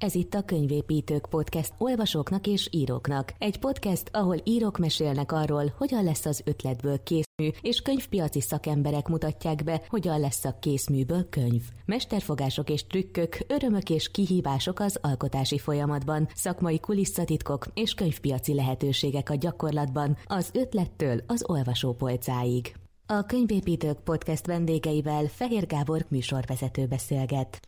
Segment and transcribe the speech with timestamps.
[0.00, 3.34] Ez itt a Könyvépítők Podcast olvasóknak és íróknak.
[3.38, 9.64] Egy podcast, ahol írók mesélnek arról, hogyan lesz az ötletből készmű, és könyvpiaci szakemberek mutatják
[9.64, 11.62] be, hogyan lesz a készműből könyv.
[11.84, 19.34] Mesterfogások és trükkök, örömök és kihívások az alkotási folyamatban, szakmai kulisszatitkok és könyvpiaci lehetőségek a
[19.34, 22.74] gyakorlatban, az ötlettől az olvasópolcáig.
[23.06, 27.60] A Könyvépítők Podcast vendégeivel Fehér Gábor műsorvezető beszélget.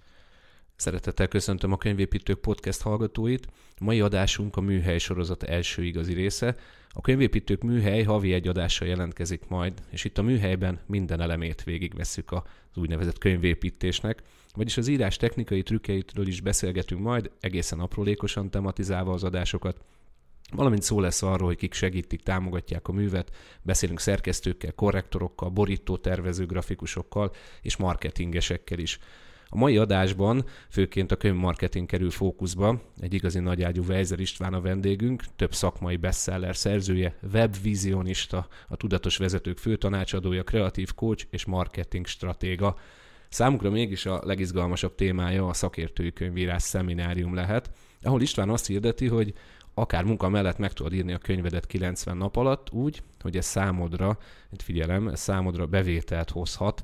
[0.82, 3.46] Szeretettel köszöntöm a Könyvépítők Podcast hallgatóit.
[3.76, 6.56] A mai adásunk a műhely sorozat első igazi része.
[6.88, 12.32] A Könyvépítők műhely havi egy adással jelentkezik majd, és itt a műhelyben minden elemét végigvesszük
[12.32, 12.40] az
[12.74, 14.22] úgynevezett könyvépítésnek,
[14.54, 19.80] vagyis az írás technikai trükkeitről is beszélgetünk majd, egészen aprólékosan tematizálva az adásokat,
[20.52, 26.46] valamint szó lesz arról, hogy kik segítik, támogatják a művet, beszélünk szerkesztőkkel, korrektorokkal, borító tervező
[26.46, 28.98] grafikusokkal és marketingesekkel is.
[29.54, 35.24] A mai adásban főként a könyvmarketing kerül fókuszba, egy igazi nagyágyú Weiser István a vendégünk,
[35.36, 42.76] több szakmai bestseller szerzője, webvizionista, a tudatos vezetők főtanácsadója, kreatív coach és marketing stratéga.
[43.28, 47.70] Számukra mégis a legizgalmasabb témája a szakértői könyvírás szeminárium lehet,
[48.02, 49.34] ahol István azt hirdeti, hogy
[49.74, 54.18] akár munka mellett meg tudod írni a könyvedet 90 nap alatt úgy, hogy ez számodra,
[54.52, 56.82] egy figyelem, ez számodra bevételt hozhat,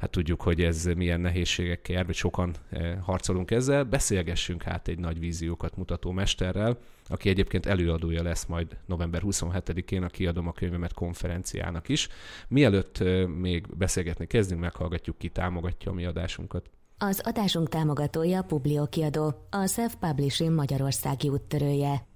[0.00, 3.84] hát tudjuk, hogy ez milyen nehézségekkel jár, vagy sokan eh, harcolunk ezzel.
[3.84, 10.08] Beszélgessünk hát egy nagy víziókat mutató mesterrel, aki egyébként előadója lesz majd november 27-én a
[10.08, 12.08] Kiadom a könyvemet konferenciának is.
[12.48, 16.70] Mielőtt eh, még beszélgetni kezdünk, meghallgatjuk ki támogatja a mi adásunkat.
[16.98, 22.06] Az adásunk támogatója Publio kiadó, a Self-Publishing Magyarországi úttörője.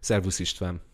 [0.00, 0.89] Szervusz István!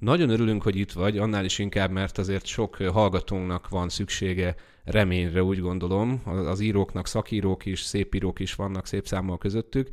[0.00, 5.42] Nagyon örülünk, hogy itt vagy, annál is inkább, mert azért sok hallgatónak van szüksége reményre,
[5.42, 6.22] úgy gondolom.
[6.24, 9.88] Az íróknak szakírók is, szépírók is vannak szép számmal közöttük.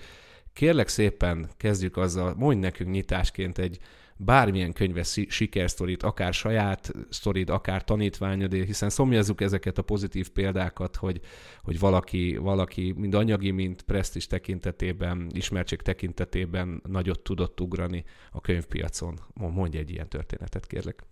[0.53, 3.77] Kérlek szépen kezdjük azzal, mondj nekünk nyitásként egy
[4.17, 11.19] bármilyen könyve sikersztorit, akár saját sztorid, akár tanítványod, hiszen szomjazzuk ezeket a pozitív példákat, hogy,
[11.61, 19.19] hogy valaki, valaki mind anyagi, mind presztis tekintetében, ismertség tekintetében nagyot tudott ugrani a könyvpiacon.
[19.33, 21.05] Mondj egy ilyen történetet, kérlek.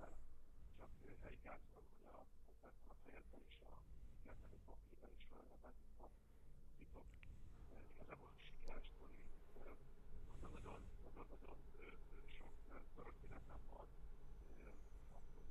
[0.00, 0.16] mert
[0.78, 0.90] csak
[1.30, 2.20] egy gázban, hogy a,
[2.92, 3.74] a fejedben is, a
[4.24, 6.08] kettőnk papírban is felvetettük a
[6.78, 7.06] titok.
[7.94, 9.20] Igazából sikeres sztori,
[10.32, 11.56] az nagyon, az nagyon
[12.38, 12.54] sok
[12.98, 13.86] történetem van,
[15.18, 15.44] akkor,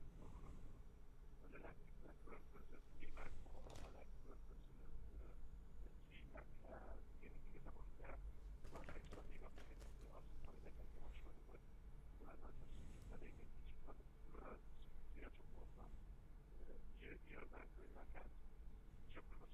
[1.42, 2.88] hogy a legtöbbnek különbözött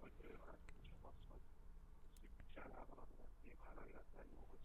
[0.00, 0.58] hogy ő hát
[0.88, 1.44] csak az, hogy
[2.36, 4.64] szükségában az, hogy még hála életben jó, hogy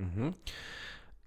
[0.00, 0.30] Mm-hmm.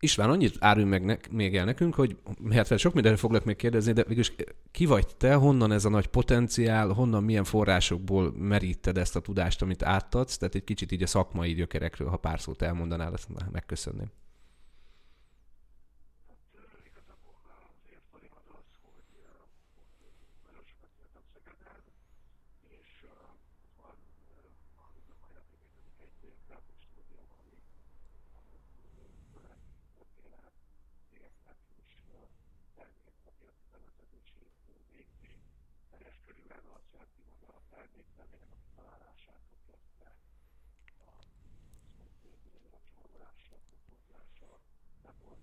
[0.01, 2.17] István, annyit árulj meg ne, még el nekünk, hogy
[2.49, 5.89] hát sok mindenre foglak még kérdezni, de végülis eh, ki vagy te, honnan ez a
[5.89, 11.03] nagy potenciál, honnan milyen forrásokból meríted ezt a tudást, amit átadsz, tehát egy kicsit így
[11.03, 14.11] a szakmai gyökerekről, ha pár szót elmondanál, azt megköszönném.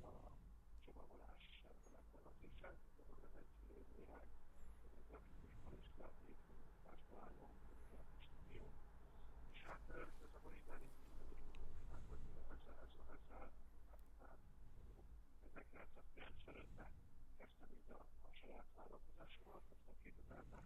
[0.01, 0.35] volna a
[0.85, 1.45] csomagolás
[1.93, 3.35] megvan az is, ez
[3.75, 4.31] egy néhány
[5.09, 6.41] grafikusban is látnék,
[6.87, 7.53] más találom,
[7.97, 8.67] a stúdió.
[9.53, 9.85] És hát
[10.27, 10.89] ez a monitári
[11.91, 12.25] hát hogy
[12.55, 13.49] ezzel, ezzel, ezzel,
[13.91, 14.03] hát
[15.55, 16.93] 1995-ben
[17.39, 20.65] kezdtem így a, a saját vállalkozásomat, aztán 2000-ben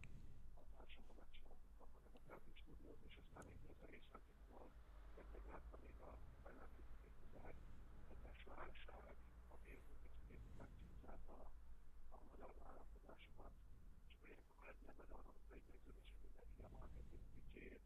[0.58, 4.66] a társammal megcsináltuk a Magnetic Stúdiót, és aztán így ez a részletékkal,
[5.14, 6.29] mert megláttam még a
[8.54, 9.14] válság,
[9.54, 9.74] ami
[10.60, 11.36] megcsúszálta
[12.14, 13.54] a magyar vállalkozásokat,
[14.08, 17.84] és projektben lenne benne az amerikai megződés, hogy mindenki a marketing büdzséjét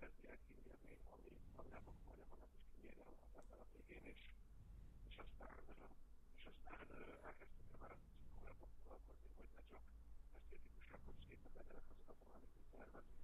[0.00, 4.22] kezdi el kinyerni, ami nagyjából majdnem annak is kinyerje az ember a végén is,
[5.08, 5.54] és aztán,
[6.38, 6.78] és aztán
[7.28, 9.82] elkezdtünk a vállalkozókkal foglalkozni, hogy ne csak
[10.38, 13.23] esztétikusak, hogy szépen legyenek azok a valamikor tervezők,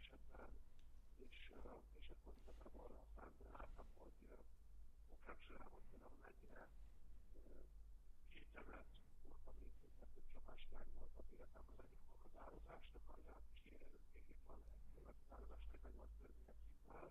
[1.29, 1.37] és,
[1.99, 4.17] és akkor igazából aztán láttam, hogy
[5.15, 6.63] Okácsra, hogy például mennyire
[8.33, 9.73] kétem lett, volt a még
[10.13, 13.85] több csapáslány volt az életem az egyik meghatározásnak, a jelentésére
[14.49, 14.59] van
[14.97, 17.09] egy meghatározásnak, meg volt törvények szintnál,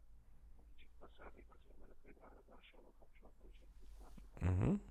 [0.70, 4.89] kicsit beszélnék az én menekülvározással kapcsolatban is egy kicsit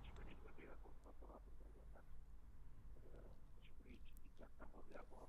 [0.00, 0.24] és akkor
[3.86, 5.28] így, így lettem nagyjából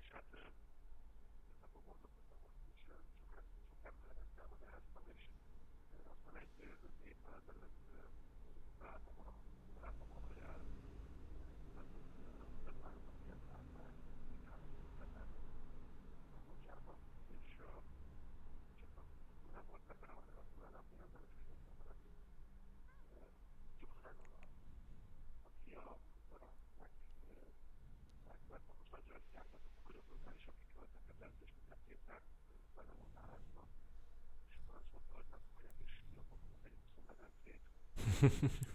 [0.00, 0.24] és hát
[1.84, 1.92] Yeah.
[29.94, 32.22] dolgozom, és akik voltak ebben, és nem képták,
[32.76, 33.66] hanem a nálazban.
[34.48, 37.62] És akkor azt mondta, hogy nem fogják, és jobbak a egy 20 medencét.
[38.20, 38.74] Thank you.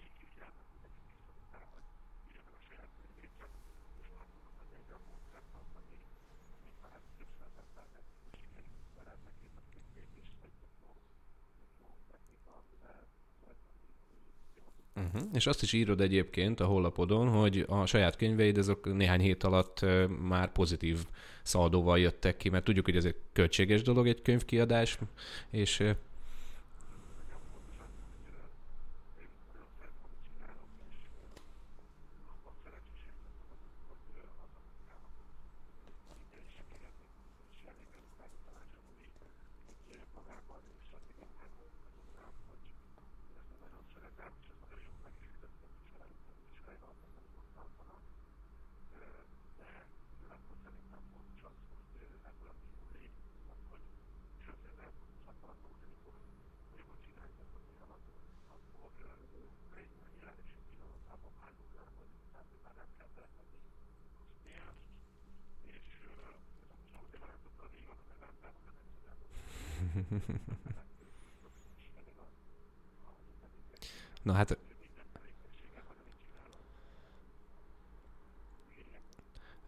[14.95, 15.29] Uh-huh.
[15.33, 19.85] És azt is írod egyébként a honlapodon, hogy a saját könyveid azok néhány hét alatt
[20.21, 21.05] már pozitív
[21.43, 24.97] szaldóval jöttek ki, mert tudjuk, hogy ez egy költséges dolog egy könyvkiadás,
[25.49, 25.83] és
[74.23, 74.57] Na hát...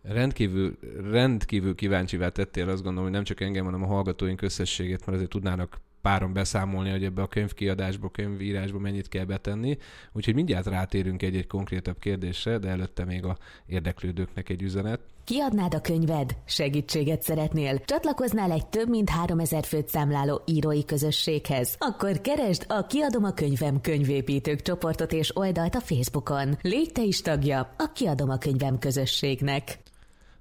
[0.02, 0.78] Rendkívül,
[1.12, 5.30] rendkívül kíváncsivá tettél, azt gondolom, hogy nem csak engem, hanem a hallgatóink összességét, mert azért
[5.30, 9.78] tudnának páron beszámolni, hogy ebbe a könyvkiadásba, könyvírásba mennyit kell betenni.
[10.12, 15.00] Úgyhogy mindjárt rátérünk egy-egy konkrétabb kérdésre, de előtte még a érdeklődőknek egy üzenet.
[15.24, 16.36] Kiadnád a könyved?
[16.46, 17.80] Segítséget szeretnél?
[17.86, 21.76] Csatlakoznál egy több mint 3000 főt számláló írói közösséghez?
[21.80, 26.58] Akkor keresd a Kiadom a könyvem könyvépítők csoportot és oldalt a Facebookon.
[26.62, 29.80] Légy te is tagja a Kiadom a könyvem közösségnek.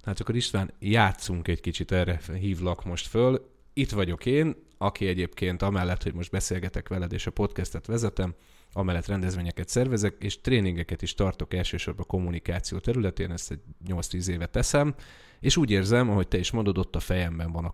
[0.05, 3.51] Hát akkor István, játszunk egy kicsit, erre hívlak most föl.
[3.73, 8.35] Itt vagyok én, aki egyébként amellett, hogy most beszélgetek veled és a podcastet vezetem,
[8.71, 14.95] amellett rendezvényeket szervezek, és tréningeket is tartok elsősorban kommunikáció területén, ezt egy 8-10 éve teszem,
[15.39, 17.73] és úgy érzem, ahogy te is mondod, ott a fejemben van a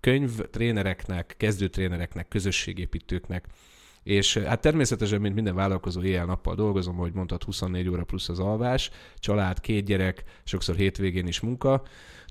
[0.00, 3.46] könyv trénereknek, kezdőtrénereknek, közösségépítőknek,
[4.02, 8.90] és hát természetesen, mint minden vállalkozó, éjjel-nappal dolgozom, ahogy mondtad, 24 óra plusz az alvás,
[9.16, 11.82] család, két gyerek, sokszor hétvégén is munka,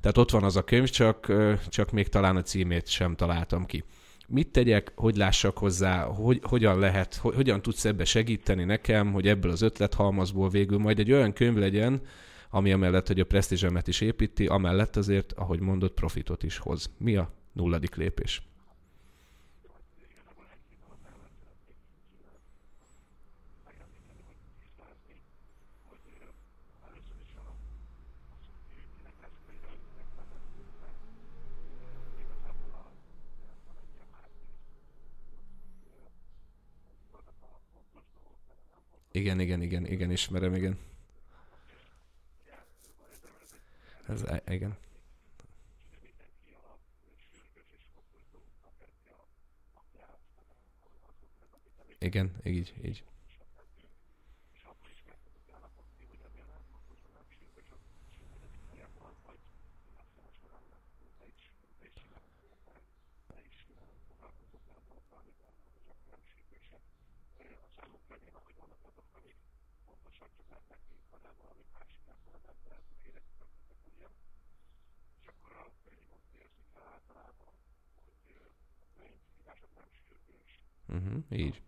[0.02, 1.34] tehát ott van az a könyv, csak,
[1.70, 3.84] csak még talán a címét sem találtam ki.
[4.30, 9.28] Mit tegyek, hogy lássak hozzá, hogy, hogyan lehet, hogy, hogyan tudsz ebbe segíteni nekem, hogy
[9.28, 12.02] ebből az ötlethalmazból végül majd egy olyan könyv legyen,
[12.50, 16.90] ami amellett, hogy a presztízsemet is építi, amellett azért, ahogy mondott, profitot is hoz.
[16.98, 18.42] Mi a nulladik lépés?
[39.18, 40.78] Igen, igen, igen, igen, ismerem, igen.
[44.08, 44.78] Ez, e, igen.
[52.00, 53.04] Igen, így, így.
[80.98, 81.62] Uh-huh, így.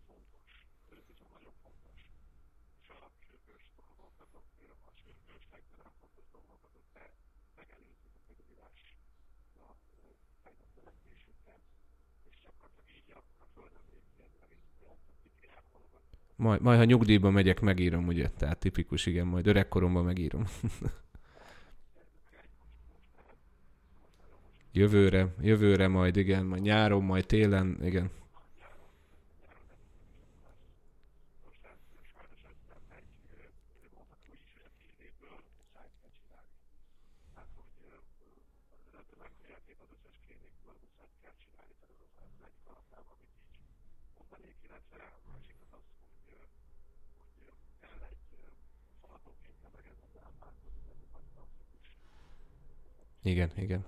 [16.39, 18.29] Majd, majd, ha nyugdíjba megyek, megírom, ugye?
[18.29, 20.43] Tehát tipikus, igen, majd öregkoromban megírom.
[24.71, 28.10] jövőre, jövőre majd, igen, majd nyáron, majd télen, igen.
[53.24, 53.86] Igen, igen.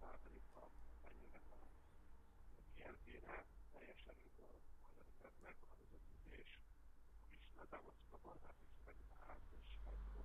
[0.00, 0.70] százalékkal
[1.02, 1.78] megnövekedett
[2.60, 3.34] a kértére,
[3.72, 6.50] teljesen önkölönített meg az ötözés,
[7.34, 10.24] és ne támasztjuk a barát is meg a ház és hajtó.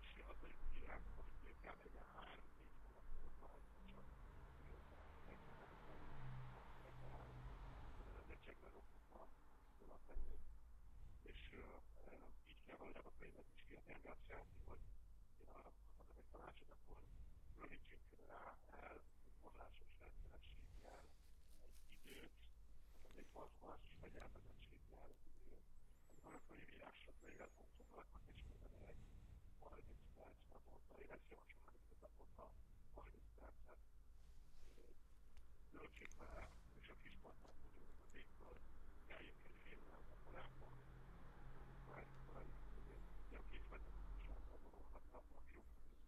[0.00, 3.64] És az egy kérem, hogy még kell legyen három-négy hónapot,
[8.12, 9.20] csak lecsegve rokokba
[9.78, 10.38] tudnak lenni.
[11.30, 11.40] És
[12.52, 14.82] így kell valójában a pénzet is kiadni, mert jelenti, hogy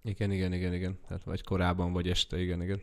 [0.05, 0.99] Igen, igen, igen, igen.
[1.07, 2.83] Tehát vagy korábban, vagy este, igen, igen.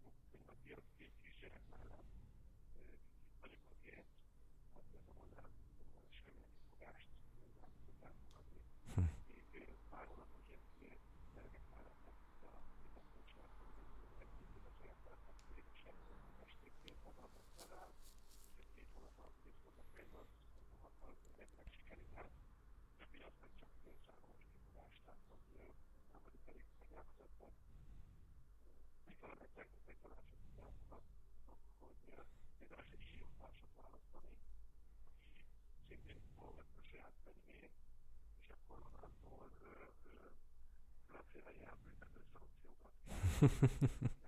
[43.41, 44.20] Ha ha ha ha.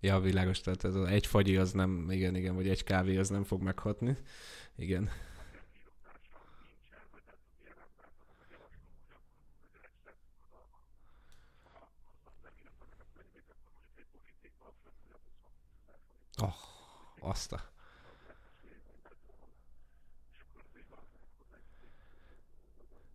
[0.00, 3.44] Ja, világos, tehát ez egy fagyi az nem, igen, igen, vagy egy kávé az nem
[3.44, 4.16] fog meghatni.
[4.76, 5.10] Igen.
[16.42, 16.54] Oh,
[17.20, 17.70] azt a...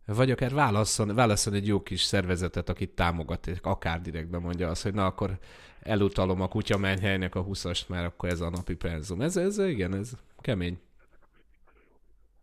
[0.05, 4.93] Vagy akár válasszon, válasszon egy jó kis szervezetet, akit támogat, akár direktben mondja azt, hogy
[4.93, 5.39] na akkor
[5.79, 9.21] elutalom a kutya mennyhelynek a 20 mert akkor ez a napi penzum.
[9.21, 10.79] Ez, ez igen, ez kemény.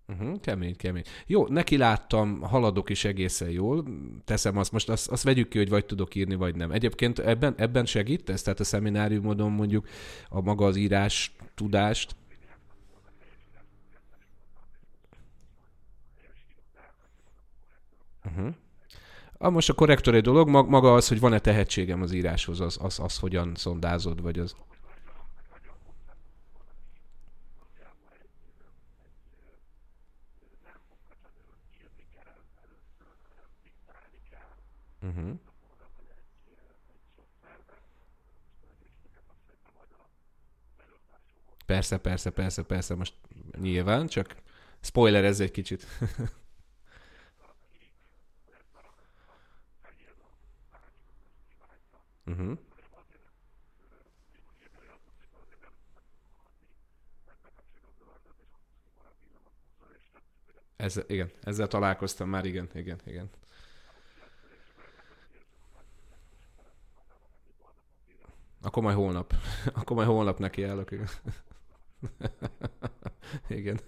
[0.09, 1.03] Uh-huh, kemény, kemény.
[1.27, 3.85] Jó, neki láttam, haladok is egészen jól.
[4.25, 6.71] Teszem azt, most azt, azt vegyük ki, hogy vagy tudok írni, vagy nem.
[6.71, 8.43] Egyébként ebben, ebben segítesz?
[8.43, 9.89] Tehát a szemináriumodon mondjuk
[10.29, 12.17] a maga az írás tudást?
[18.25, 18.55] Uh-huh.
[19.39, 22.99] A, most a korrektor egy dolog, maga az, hogy van-e tehetségem az íráshoz, az, az,
[23.01, 24.57] az hogyan szondázod, vagy az...
[35.03, 35.39] Uh-huh.
[41.67, 43.15] Persze, persze, persze, persze, most
[43.61, 44.37] nyilván, csak
[44.81, 45.87] spoiler ez egy kicsit.
[52.27, 52.59] uh-huh.
[60.77, 63.31] Ez, igen, ezzel találkoztam már, igen, igen, igen.
[68.63, 69.35] Akkor majd holnap.
[69.79, 70.91] Akkor majd holnap neki állok.
[70.91, 71.09] Igen.
[73.61, 73.81] igen.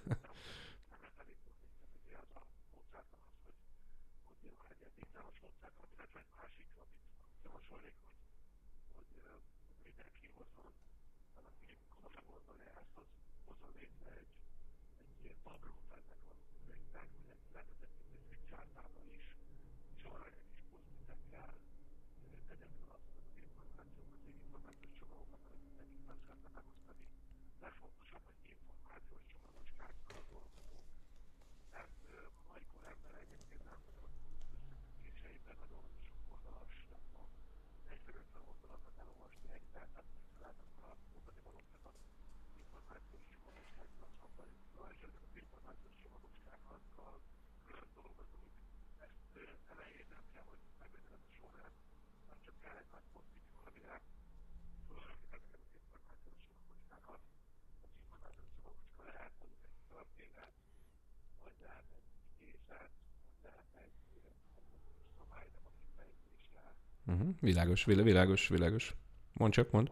[67.06, 67.34] Uh-huh.
[67.40, 68.94] Világos, világos, világos.
[69.32, 69.90] Mond csak, mond.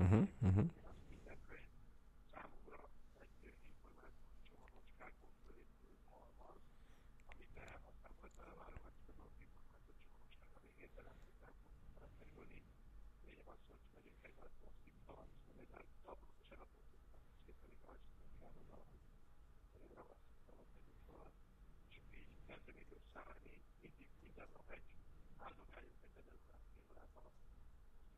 [0.00, 0.68] Uh-huh, uh-huh.
[23.88, 24.48] mindig minden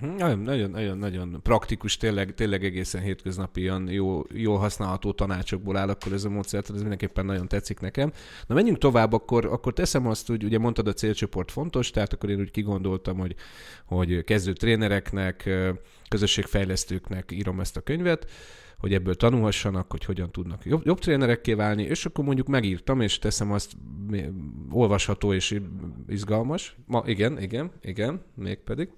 [0.00, 6.24] Mhm, Nagyon-nagyon-nagyon praktikus, tényleg, tényleg egészen hétköznapi ilyen jó, jól használható tanácsokból áll, akkor ez
[6.24, 8.12] a módszertan, ez mindenképpen nagyon tetszik nekem.
[8.46, 12.30] Na menjünk tovább, akkor, akkor teszem azt, hogy ugye mondtad a célcsoport fontos, tehát akkor
[12.30, 13.34] én úgy kigondoltam, hogy,
[13.84, 15.50] hogy kezdő trénereknek,
[16.08, 18.30] közösségfejlesztőknek írom ezt a könyvet,
[18.78, 23.18] hogy ebből tanulhassanak, hogy hogyan tudnak jobb, jobb trénerekké válni, és akkor mondjuk megírtam, és
[23.18, 23.72] teszem azt
[24.70, 25.60] olvasható és
[26.08, 26.76] izgalmas.
[26.86, 28.90] Ma, igen, igen, igen, mégpedig.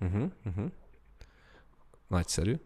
[0.00, 0.70] Uh-huh, uh-huh.
[2.08, 2.58] Nagyszerű.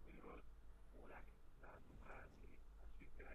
[0.00, 0.40] amiről
[1.00, 1.24] órák,
[1.62, 2.48] látunk, házi,
[2.98, 3.26] szintén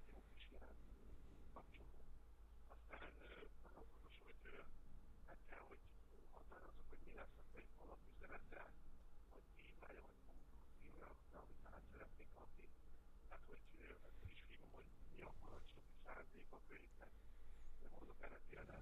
[18.19, 18.77] beletére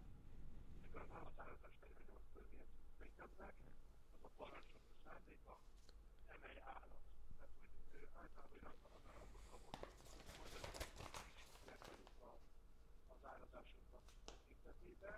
[0.89, 3.54] igazán a 158 törvényt védkeznek,
[4.15, 5.54] az a parancsok a szándéka
[6.36, 7.04] emelj állat.
[7.39, 9.82] Tehát, hogy ő általában olyan az állatban kapott,
[10.41, 10.56] hogy
[11.69, 12.30] megtanulta
[13.13, 15.13] az állatásokat tekintetébe,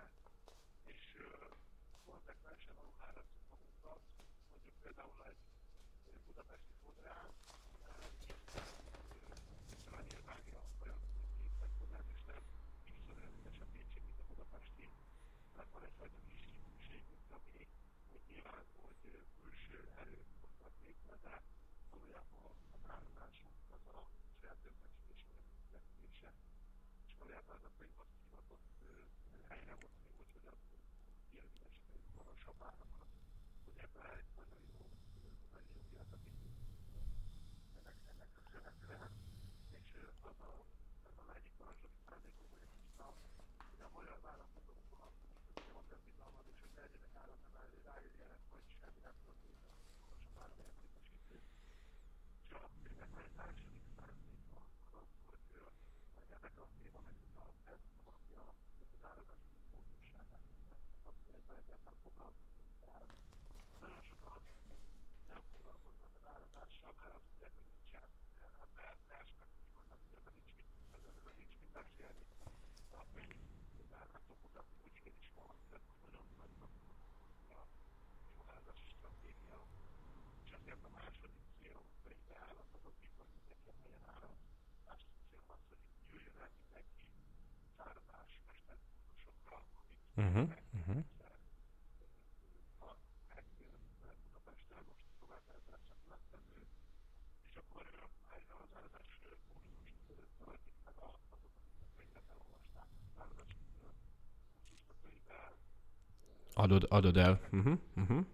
[0.92, 1.00] és
[2.08, 4.00] konzekvensen való állatot magunkat,
[4.52, 5.18] mondjuk például
[6.10, 7.49] egy budapesti fodrász,
[16.00, 16.22] vagy a
[16.64, 17.58] szükségünk, ami
[18.12, 19.00] úgy nyilván, hogy
[19.42, 21.34] külső erők hoznak létre, de
[21.90, 24.00] valójában az állomásunk az a
[24.40, 26.30] fertőzés megfektése,
[27.06, 28.66] és valójában az a könyv azt hivatott
[29.48, 30.60] helyre hozni, úgyhogy az
[31.38, 33.10] érvényesíteni magasabb árakat,
[33.64, 34.78] hogy ebben egy nagyon jó,
[35.54, 36.24] nagyon jó életet
[37.78, 39.10] ennek, ennek a követően,
[39.78, 39.88] és
[40.30, 40.52] az a,
[41.08, 42.48] az a egyik másik szándékom,
[43.70, 44.18] hogy a magyar
[80.50, 81.39] Köszönöm a második.
[90.20, 91.04] Uh-huh, uh-huh.
[106.54, 107.40] Adod, adod el.
[107.52, 108.24] Uh-huh, uh-huh.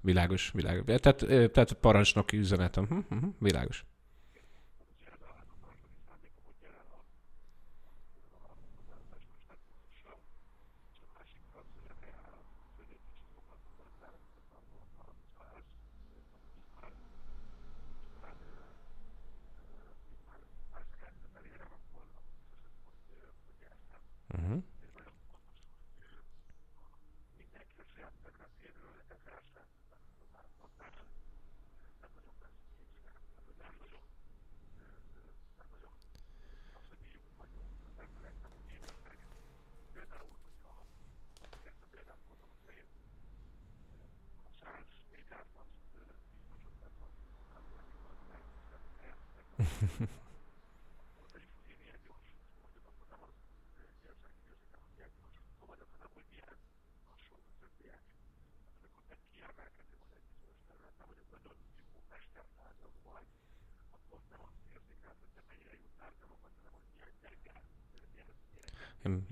[0.00, 1.00] Világos, világos.
[1.00, 1.16] Tehát,
[1.52, 2.82] tehát parancsnoki üzenetem.
[2.84, 3.34] Uh-huh, uh-huh.
[3.38, 3.84] Világos.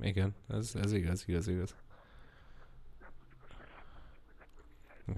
[0.00, 1.74] Igen, ez, ez igaz, igaz, igaz.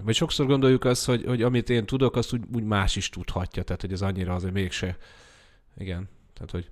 [0.03, 3.63] Vagy sokszor gondoljuk azt, hogy, hogy amit én tudok, azt úgy, úgy más is tudhatja,
[3.63, 4.97] tehát hogy ez annyira azért mégse.
[5.77, 6.69] Igen, tehát hogy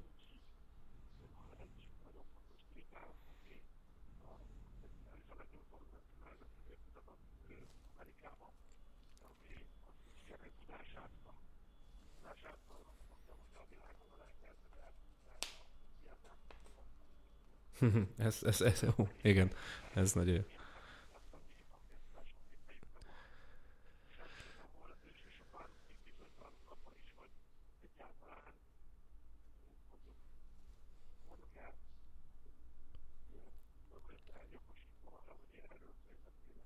[18.17, 19.51] ez, ez, ez, ó, igen,
[19.93, 20.41] ez nagyon jó.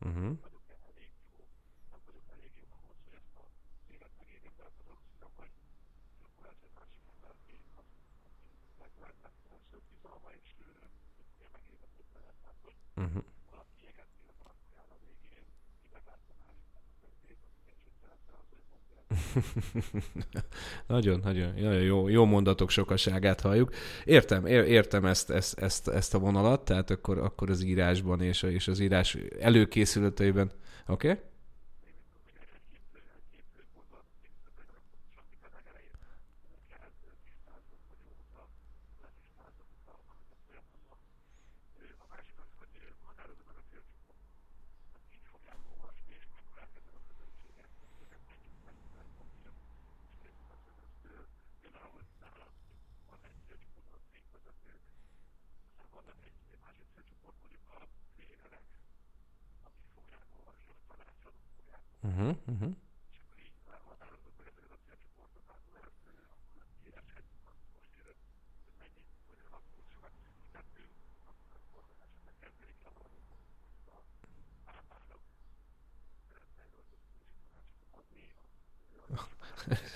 [0.05, 0.37] Uh-huh.
[12.95, 13.23] Uh-huh.
[20.87, 23.73] nagyon, nagyon, nagyon jó, jó mondatok sokaságát halljuk.
[24.03, 28.67] Értem, értem ezt, ezt, ezt, ezt a vonalat, tehát akkor, akkor az írásban és, és
[28.67, 30.51] az írás előkészületeiben.
[30.87, 31.09] Oké?
[31.09, 31.23] Okay?
[62.51, 62.75] Uh-huh.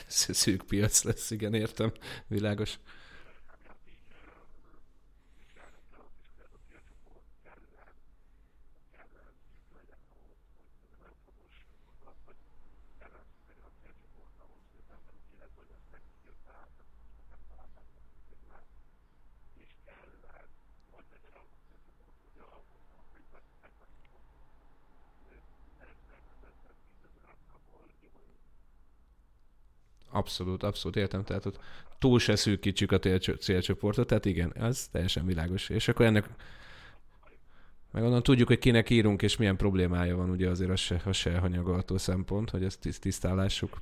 [0.07, 1.91] Szűk piac lesz, igen, értem,
[2.27, 2.79] világos.
[30.09, 31.23] Abszolút, abszolút értem.
[31.23, 31.59] Tehát ott
[31.99, 32.99] túl se szűkítsük a
[33.39, 35.69] célcsoportot, tehát igen, ez teljesen világos.
[35.69, 36.29] És akkor ennek
[37.91, 41.15] meg onnan tudjuk, hogy kinek írunk, és milyen problémája van, ugye azért az se, az
[41.15, 43.81] se hanyagolható szempont, hogy ezt tisztálássuk.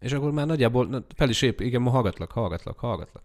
[0.00, 3.22] És akkor már nagyjából na, fel is épp, igen, ma hallgatlak, hallgatlak, hallgatlak.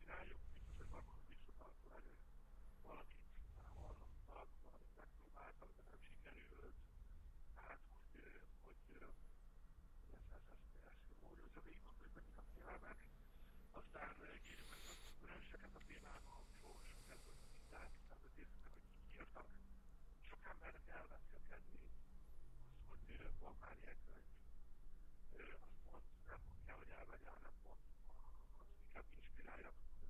[0.00, 0.36] Csináljuk,
[2.90, 4.62] Valamit
[5.36, 6.66] már hallottak, hogy, hogy ö,
[7.70, 7.82] ez,
[10.38, 12.98] ez, ez, ez jó, hogy ez a végig hogy mik a félelmek.
[13.80, 14.30] Aztán meg
[14.74, 17.38] a konkurenseket a témában, olvassuk el, hogy
[17.70, 18.84] tehát hogy hogy.
[19.16, 19.46] Sok az,
[22.90, 23.06] hogy
[23.44, 24.28] van már ilyen könyv.
[25.36, 27.84] Ö, Azt pont nem kell, hogy elvegye, hanem pont
[28.60, 29.70] az inkább inspirálja.
[30.02, 30.06] Ö,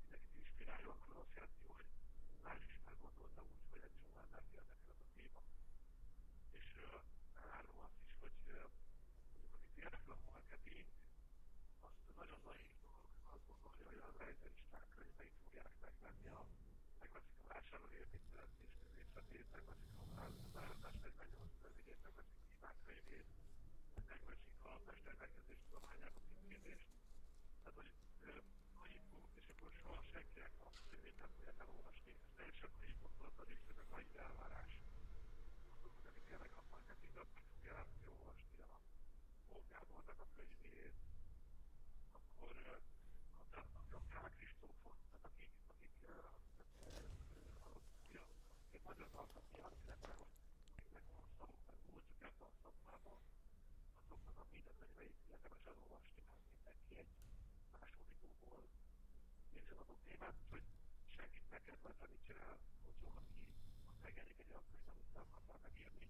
[0.00, 1.86] Mindenkit inspirálja, akkor azt jelenti, hogy
[2.46, 5.40] más is meggondolta úgy, hogy egy csomó embert érdekel ez a téma.
[6.76, 6.96] És ö,
[7.44, 8.36] elárulom azt is, hogy
[9.30, 10.86] mondjuk akit érdekel a marketing,
[11.88, 13.02] azt nagyon naív dolog
[13.34, 16.40] azt gondolni, hogy a rejtelisták könyveit fogják megvenni a
[17.02, 20.04] megveszik a vásárló értékteremtés részletét, megveszik a
[20.54, 23.28] választás 48 vezényét, megveszik a hibák könyvét,
[24.12, 26.88] megveszik a mestermegkezdés tudományának intézést.
[27.62, 27.90] Tehát, hogy
[29.12, 32.10] fogok, és akkor soha senkinek a könyvét nem fogják elolvasni.
[32.12, 34.72] Ez teljesen naív gondolat, és ez a naív elvárás.
[37.16, 39.00] A a a a, a,
[52.96, 54.46] a a a
[55.26, 56.22] érdemes elolvasni,
[56.64, 56.80] mert
[61.50, 63.36] megkedvelteni csinál, hogy jó, aki
[63.90, 66.08] azt megjelenik egy olyan könyv, amit nem akar megírni,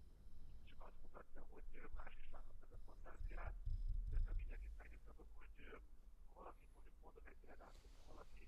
[0.89, 3.55] azt mutatja, hogy más is láthat ebben fantáziát,
[4.11, 5.53] de mindenkit megnyugtatok, hogy
[6.35, 8.47] valaki mondjuk mondok egy példát, hogy valaki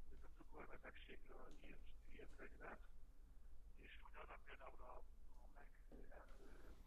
[0.00, 1.78] mondjuk a cukorbetegségről ír,
[2.14, 2.82] ír könyvet,
[3.86, 4.94] és hogy annak például a,
[5.44, 5.66] a meg,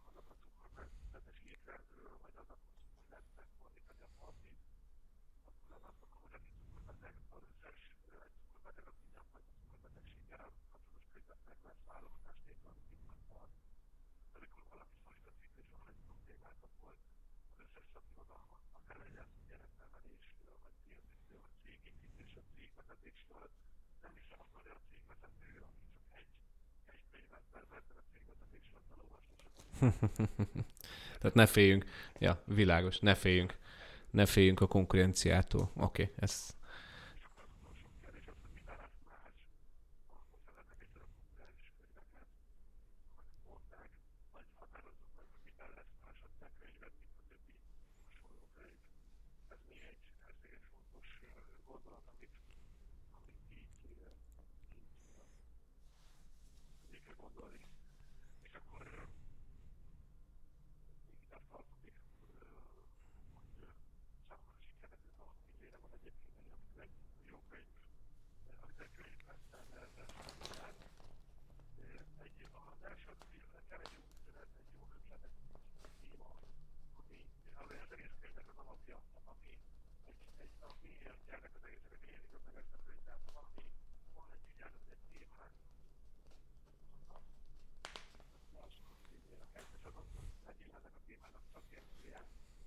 [0.09, 4.63] annak a cukormentes étrendről, vagy annak, hogy lehet megfordítani a fordít,
[5.51, 7.77] akkor annak, hogy aki cukorbeteg, az összes
[8.11, 13.05] ö, egy cukorbeteg, aki nem vagy a cukorbetegséggel kapcsolatos könyvet megvesz válogatás nélkül, amit itt
[13.33, 13.49] van.
[14.31, 16.93] De amikor valaki szorít a cikk, és van egy problémát, akkor
[17.51, 22.49] az összes szakirodalmat, akár legyen szó gyereknevelésről, vagy pénzügyről, vagy cégépítés, vagy
[23.15, 23.49] cégvezetésről,
[24.03, 25.73] nem is azt mondja a cégvezető, aki csak
[26.19, 26.27] egy,
[26.91, 28.03] egy könyvet tervezett a
[28.91, 29.61] felolvasni, csak
[31.19, 31.85] Tehát ne féljünk.
[32.19, 33.57] Ja, világos, ne féljünk.
[34.09, 35.71] Ne féljünk a konkurenciától.
[35.75, 36.59] Oké, okay, ez...
[37.21, 39.33] csak az utolsó kérdés az, hogy minden lesz más,
[40.15, 42.23] akkor szeretnek egy olyan konkurenciális könyveket,
[43.21, 43.89] amit mondták,
[44.35, 47.53] vagy határozzuk meg, hogy minden lesz más a te könyved, mint a többi
[48.03, 48.79] hasonló könyv.
[49.55, 52.35] Ez még egy, ez még egy fontos ö, gondolat, amit,
[53.19, 54.03] amit így, ö,
[54.47, 55.23] így ö,
[56.83, 57.63] végig kell gondolni.
[58.47, 59.01] És akkor ö,
[61.01, 61.95] még ide tartozik,
[62.25, 62.37] ö,
[63.35, 63.71] hogy ö,
[64.29, 66.95] számomra sikerült a idére van egyébként egy, amit egy
[67.31, 67.69] jó könyv,
[68.81, 70.69] ö, amit egy könyv lesz, tehát tehát
[72.25, 72.37] egy
[72.71, 75.23] az első filmnek egy jó üzenet, egy jó ötlet,
[75.87, 76.29] egy téma,
[76.99, 77.19] ami
[77.61, 78.97] ami az egész könyvnek az alapja,
[79.31, 79.51] ami
[80.11, 80.89] egy, egy ami
[81.27, 83.65] gyermek az egészeket élik meg ezt a könyvet, ami
[84.17, 85.53] van egy ügyelet, egy témák,
[87.05, 88.75] az
[89.43, 90.09] a kettes adatot
[90.45, 92.21] legyél ennek a témának szakértője,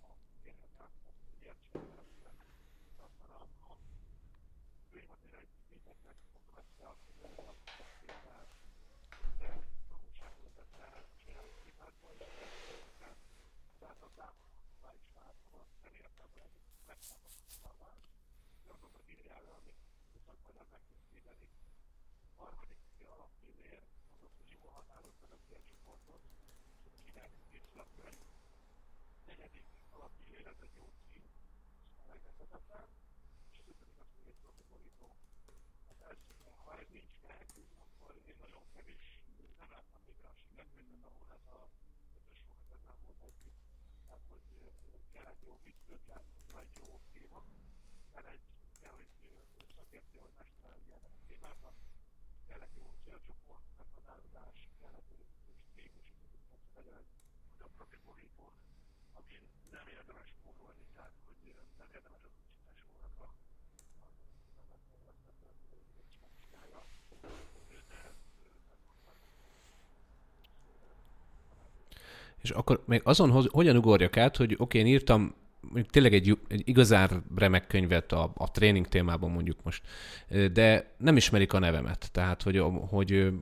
[0.09, 0.11] a
[0.45, 0.71] tényleg
[1.39, 2.41] miért csinálják,
[3.07, 3.75] aztán a, a
[4.93, 5.11] könyv
[5.87, 6.15] azért
[29.45, 29.65] egy
[38.45, 39.07] nagyon kevés,
[39.61, 41.61] nem láttam még a sikerkönyvet, ahol ez a
[42.19, 43.61] ötös fogat, ez nem volt együtt.
[44.07, 44.45] Tehát, hogy
[45.15, 47.41] kell egy jó vicc, kell egy jó téma,
[48.13, 48.45] kell egy,
[48.83, 48.97] kell,
[49.29, 49.31] ö,
[49.77, 51.75] szakértő, hogy mesterelni ennek a témában,
[52.49, 55.11] kellett jó célcsoport, meghatározás, kellett
[55.71, 56.11] stílus,
[56.77, 57.11] legyen egy
[57.59, 58.47] olyan profi borító,
[59.21, 59.43] amin
[59.77, 61.39] nem érdemes spórolni, tehát hogy
[61.83, 62.44] nem érdemes az
[72.45, 76.63] És akkor még azon hogyan ugorjak át, hogy oké, én írtam mondjuk tényleg egy, egy
[76.65, 79.83] igazán remek könyvet a, a tréning témában mondjuk most,
[80.53, 82.09] de nem ismerik a nevemet.
[82.13, 83.33] Tehát, hogy, hogy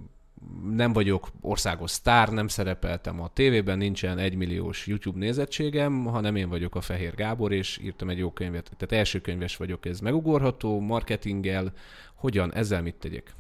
[0.71, 6.75] nem vagyok országos sztár, nem szerepeltem a tévében, nincsen egymilliós YouTube nézettségem, hanem én vagyok
[6.75, 8.71] a Fehér Gábor, és írtam egy jó könyvet.
[8.77, 11.73] Tehát első könyves vagyok, ez megugorható, marketinggel,
[12.15, 13.35] hogyan, ezzel mit tegyek?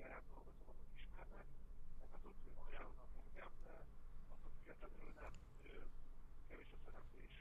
[0.00, 1.46] figyelem dolgozókat ismernek,
[2.00, 3.74] meg az ott munkájának engem, de
[4.34, 5.34] azok függetlenül nem
[6.48, 7.34] kevés a szereplés.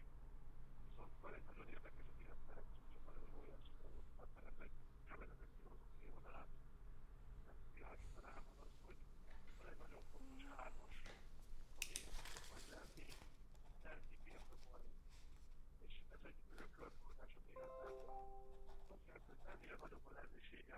[0.87, 4.75] Viszont van egy nagyon érdekes az életterek, csak a nagyon olyan szóval, mert egy
[5.09, 6.51] keveredek filozófia vonalát,
[7.47, 8.99] nem világítanám az, hogy
[9.57, 10.95] van egy nagyon fontos hármas,
[11.81, 11.97] ami
[12.51, 13.05] vagy lelki,
[13.87, 14.83] lelki piacokon,
[15.85, 17.93] és ez egy örökölforgás az életben.
[18.93, 20.77] Azt jelenti, hogy ennél nagyobb a lehetősége,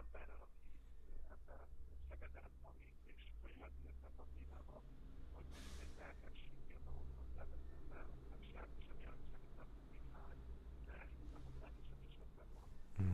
[0.00, 1.64] emberrel, aki ebben
[2.08, 4.82] Szegeden tanít, és hogy hát értem a Kínában,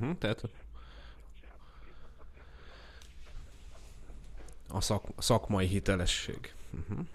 [0.01, 0.43] Uh-huh, tehát
[4.69, 6.55] a szak, szakmai hitelesség.
[6.71, 7.07] Uh-huh.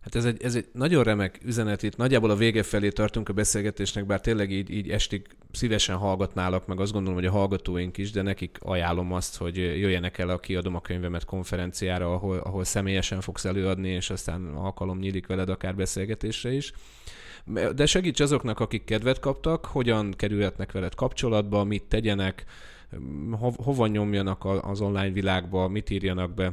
[0.00, 3.32] Hát ez egy, ez egy nagyon remek üzenet, itt nagyjából a vége felé tartunk a
[3.32, 8.10] beszélgetésnek, bár tényleg így, így estig szívesen hallgatnálak, meg azt gondolom, hogy a hallgatóink is,
[8.10, 13.20] de nekik ajánlom azt, hogy jöjjenek el a Kiadom a könyvemet konferenciára, ahol, ahol személyesen
[13.20, 16.72] fogsz előadni, és aztán alkalom nyílik veled akár beszélgetésre is.
[17.74, 22.44] De segíts azoknak, akik kedvet kaptak, hogyan kerülhetnek veled kapcsolatba, mit tegyenek,
[23.30, 26.52] ho- hova nyomjanak az online világba, mit írjanak be.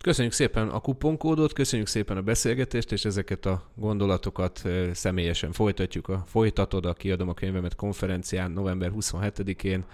[0.00, 4.62] Köszönjük szépen a kuponkódot, köszönjük szépen a beszélgetést, és ezeket a gondolatokat
[4.92, 6.08] személyesen folytatjuk.
[6.08, 9.84] A folytatod a Kiadom a könyvemet konferencián november 27-én.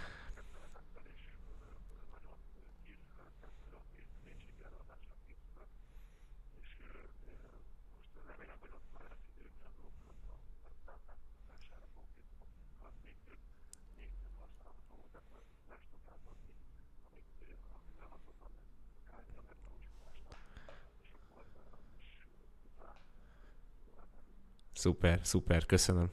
[24.79, 26.11] Szuper, szuper, köszönöm.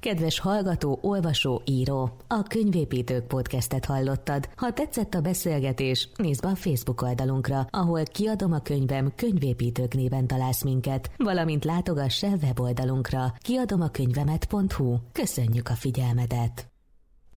[0.00, 4.48] Kedves hallgató, olvasó, író, a Könyvépítők podcastet hallottad.
[4.56, 10.26] Ha tetszett a beszélgetés, nézd be a Facebook oldalunkra, ahol kiadom a könyvem Könyvépítők néven
[10.26, 14.96] találsz minket, valamint látogass el weboldalunkra kiadomakönyvemet.hu.
[15.12, 16.69] Köszönjük a figyelmedet!